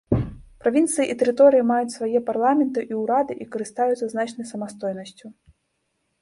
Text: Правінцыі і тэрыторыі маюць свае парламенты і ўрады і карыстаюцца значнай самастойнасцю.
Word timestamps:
Правінцыі 0.61 1.07
і 1.13 1.15
тэрыторыі 1.19 1.65
маюць 1.71 1.93
свае 1.97 2.21
парламенты 2.29 2.85
і 2.95 2.97
ўрады 3.03 3.33
і 3.45 3.47
карыстаюцца 3.57 4.05
значнай 4.15 4.45
самастойнасцю. 4.55 5.25